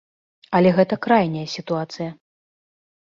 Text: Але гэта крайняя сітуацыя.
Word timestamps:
Але 0.59 0.69
гэта 0.77 0.99
крайняя 1.07 1.45
сітуацыя. 1.57 2.09